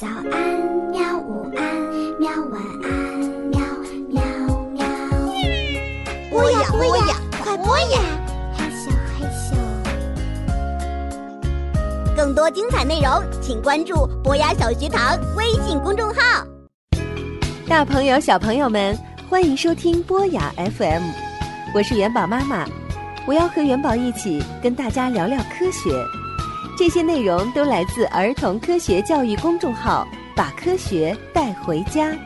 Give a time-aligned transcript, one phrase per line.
[0.00, 0.32] 早安，
[0.90, 1.18] 喵！
[1.18, 1.62] 午安，
[2.18, 2.30] 喵！
[2.50, 2.90] 晚安，
[3.50, 3.60] 喵
[4.08, 4.22] 喵
[4.72, 4.80] 喵！
[6.30, 8.00] 播呀播呀，快播呀！
[8.56, 9.52] 嘿咻，嘿咻。
[12.16, 16.46] 更多精彩内容，请关注博雅小学堂微信公众号。
[17.68, 18.98] 大朋友、小朋友们，
[19.28, 21.02] 欢迎收听博雅 FM，
[21.74, 22.66] 我是元宝妈妈，
[23.26, 25.90] 我要和元宝一起跟大家聊聊科学。
[26.76, 32.16] 这些内容都来自儿童科学教育公众号，把科学带回家。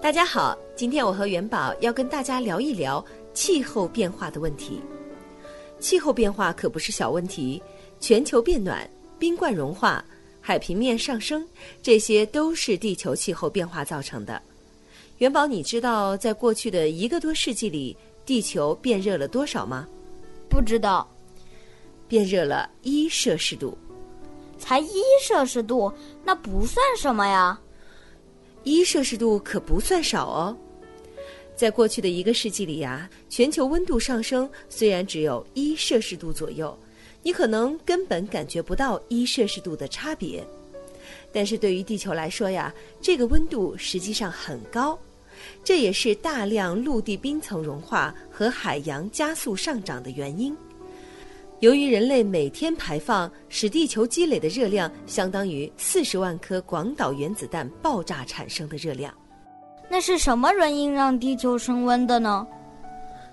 [0.00, 4.80] 大家好，今天我和元宝要跟大家聊一聊气候变化的问题。
[5.78, 7.62] 气候变化可不是小问题，
[8.00, 10.04] 全球变暖、冰冠融化、
[10.40, 11.46] 海平面上升，
[11.82, 14.40] 这些都是地球气候变化造成的。
[15.18, 19.84] 元宝，你知道在过去的一个多世纪里，地球变热了多少吗？
[20.48, 21.08] 不知道，
[22.06, 23.76] 变热了一摄氏度。
[24.60, 25.92] 才一摄氏度，
[26.24, 27.58] 那不算什么呀。
[28.62, 30.56] 一摄氏度可不算少哦。
[31.56, 36.78] 在过去的一个世纪里呀，全球温度上升虽然只有一摄氏度左右，
[37.24, 40.46] 你可能根本感觉不到一摄氏度的差别，
[41.32, 44.96] 但是对于地球来说呀，这个温度实际上很高。
[45.64, 50.56] 这也是大量陆地冰层融化和海洋加速上涨的原因。
[51.60, 59.12] 由于人类每天排放，使地球积累的热量相当于四十万颗广岛原子弹爆炸产生的热量。
[59.90, 62.46] 那是什么原因让地球升温的呢？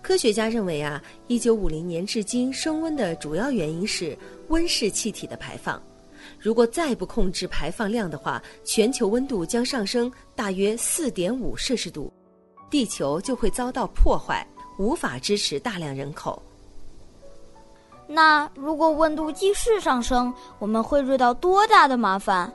[0.00, 4.16] 科学家认为啊，一九五零年至今升温的主要原因是
[4.48, 5.82] 温室气体的排放。
[6.38, 12.12] 如果再不控制排放量的话，全球温度将上升大约四点五摄氏度，
[12.70, 14.46] 地球就会遭到破坏，
[14.78, 16.42] 无法支持大量人口。
[18.08, 22.52] 那如果温度继续上升，我们会遇到多大的麻烦？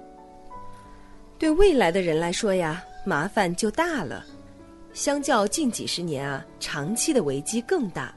[1.37, 4.23] 对未来的人来说呀，麻烦就大了。
[4.93, 8.13] 相较近几十年啊，长期的危机更大。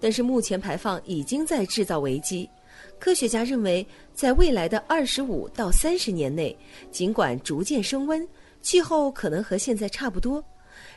[0.00, 2.48] 但是目前排放已经在制造危机。
[3.02, 6.56] 科学家认为，在未来的二十五到三十年内，
[6.92, 8.24] 尽管逐渐升温，
[8.60, 10.42] 气候可能和现在差不多，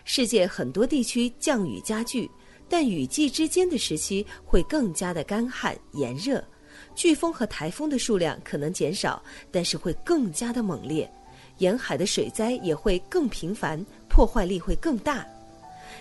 [0.03, 2.29] 世界很多地区降雨加剧。
[2.69, 6.44] 但雨季之间的时期会更加的干旱炎热，
[6.95, 9.19] 飓风和台风的数量可能减少，
[9.51, 11.11] 但是会更加的猛烈，
[11.57, 15.25] 沿海的水灾也会更频繁，破坏力会更大。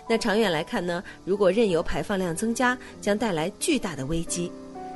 [0.07, 1.03] 那长远来看呢？
[1.25, 4.53] 如果任由排放量增加，将带来巨大的危机。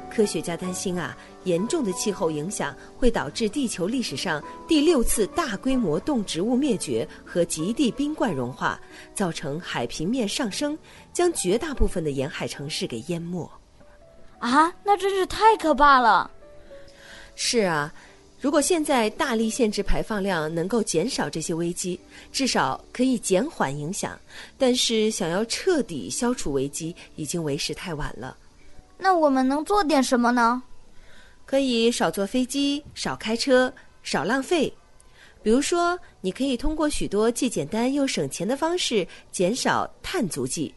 [0.09, 8.81] 科学家担心啊，严重的气候影响会导致地球历史上第六次大规模动植物灭绝和极地冰冠融化，
[9.15, 10.77] 造成海平面上升，
[11.13, 13.49] 将绝大部分的沿海城市给淹没。
[14.39, 16.31] 啊，那真是太可怕了！
[17.35, 17.93] 是啊，
[18.41, 21.99] 如果现在大力限制排放量，能够减少这些危机，
[22.31, 24.19] 至少可以减缓影响。
[24.57, 28.37] 但是，想要彻底消除危机，已经为时太晚了。
[28.99, 30.63] 那我们能做点什么呢？
[31.47, 33.73] 可以少坐飞机，少开车，
[34.03, 34.71] 少浪费。
[35.43, 40.75] 比如说，你可以通过许多既简单又省钱的方式减少碳足迹。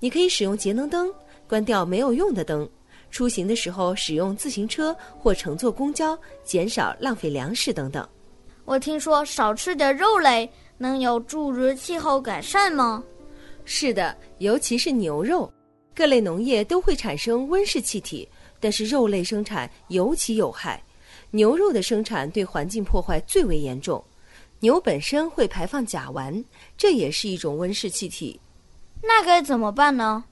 [0.00, 1.10] 你可以使用节能灯，
[1.48, 2.68] 关掉没有用的灯。
[3.10, 8.06] 出行的时候使用自行车或乘坐公交，减少浪费粮食等等。
[8.64, 13.02] 我听说少吃点肉类能有助于气候改善吗？
[13.64, 15.50] 是的，尤其是牛肉。
[15.94, 20.82] 各类农业都会产生温室气体，但是肉类生产尤其有害。
[21.30, 24.02] 牛肉的生产对环境破坏最为严重，
[24.60, 26.44] 牛本身会排放甲烷，
[26.76, 28.40] 这也是一种温室气体。
[29.02, 30.24] 那该怎么办呢？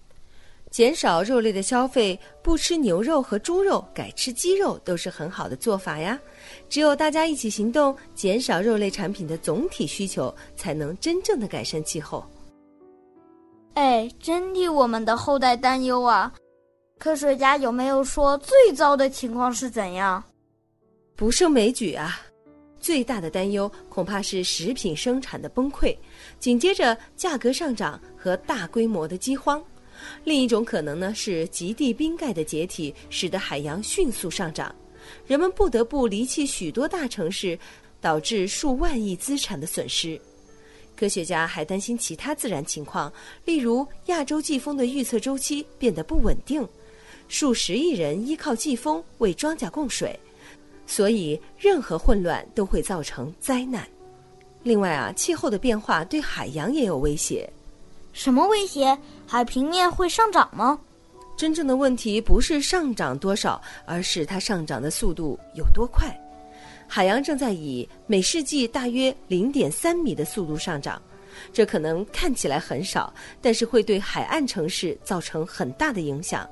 [0.71, 6.19] 减少肉类的消费，不吃牛肉和猪肉，改吃鸡肉都是很好的做法呀。
[6.69, 12.25] 只有大家一起行动，减少肉类产品的总体需求，才能真正的改善气候。
[13.75, 16.33] 哎，真替我们的后代担忧啊！
[16.99, 20.23] 科学家有没有说最糟的情况是怎样？
[21.17, 22.21] 不胜枚举啊！
[22.79, 25.97] 最大的担忧恐怕是食品生产的崩溃，
[26.39, 29.63] 紧接着价格上涨和大规模的饥荒。
[30.25, 34.75] 另一种可能呢是极地冰盖的解体，使得海洋迅速上涨，
[35.27, 37.59] 人们不得不离弃许多大城市，
[38.01, 40.21] 导致数万亿资产的损失。
[41.01, 43.11] 科学家还担心其他自然情况，
[43.47, 46.69] 例如亚洲季风的预测周期变得不稳定，
[47.27, 50.15] 数十亿人依靠季风为庄稼供水，
[50.87, 53.89] 所以任何混乱都会造成灾难。
[54.63, 57.51] 另外啊，气候的变化对海洋也有威胁。
[58.13, 58.95] 什么威胁？
[59.27, 60.79] 海平面会上涨吗？
[61.35, 66.15] 真正的问题不是上涨多少，而是它上涨的速度有多快。
[66.93, 71.01] 海洋正在以每世纪大约零点三米的速度上涨，
[71.53, 76.51] 这可能看起来很少，但是会对海岸城市造成很大的影响。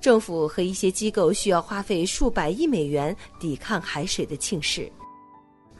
[0.00, 4.90] 政府和一些机构需要花费数百亿美元抵抗海水的侵蚀，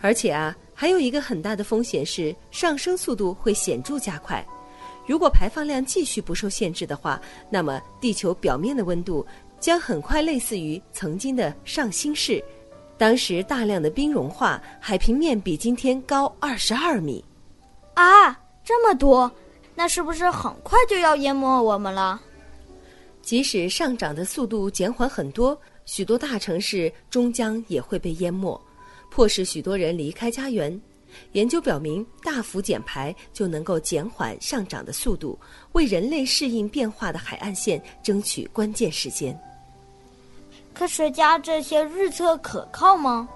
[0.01, 4.47] 而且啊，还有一个很大的风险是上升速度会显著加快。
[5.09, 9.27] 如果排放量继续不受限制的话，那么地球表面的温度
[9.59, 12.41] 将很快类似于曾经的上新世，
[12.99, 17.25] 当时大量的冰融化，海平面比今天高二十二米。
[17.95, 18.33] 啊，
[18.65, 19.31] 这么多，
[19.77, 22.21] 那是不是很快就要淹没我们了？
[23.23, 28.61] 即使上涨的速度减缓很多，许多大城市终将也会被淹没，
[29.11, 30.79] 迫使许多人离开家园。
[31.33, 35.39] 研究表明，大幅减排就能够减缓上涨的速度，
[35.73, 39.39] 为人类适应变化的海岸线争取关键时间。
[40.79, 43.29] 科学家这些预测可靠吗？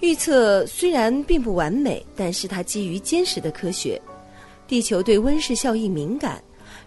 [0.00, 4.00] 预测虽然并不完美，但是它基于坚实的科学。
[4.66, 6.42] 地球对温室效应敏感。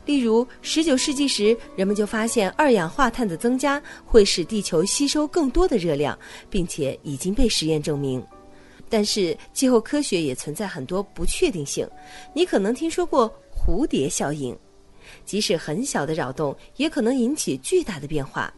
[0.08, 6.18] 例如，十九世纪时，人们就发现二氧化碳的增加会使地球吸收更多的热量，
[6.50, 8.26] 并且已经被实验证明。
[8.90, 11.88] 但是，气候科学也存在很多不确定性。
[12.34, 14.58] 你可能听说过蝴蝶效应，
[15.26, 18.52] 即使很小的扰动，也可能引起巨大的变化。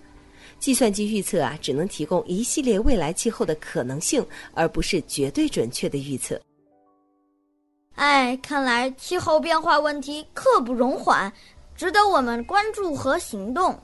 [0.59, 6.39] 计算机预测啊，只能提供一系列未来气候的可能性，而不是绝对准确的预测。
[7.95, 11.31] 哎，看来气候变化问题刻不容缓，
[11.75, 13.77] 值得我们关注和行动。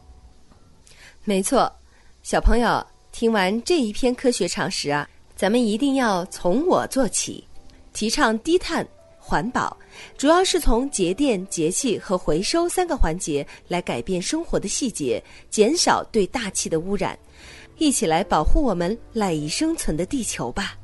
[1.23, 1.71] 没错，
[2.23, 7.47] 小朋友，听完这一篇科学常识啊，咱们一定要从我做起，
[7.93, 8.85] 提倡低碳
[9.23, 9.77] 环保，
[10.17, 17.17] 主要是从节电、节气和回收三个环节来改变生活的细节，减少对大气的污染，
[17.77, 20.75] 一起来保护我们赖以生存的地球吧。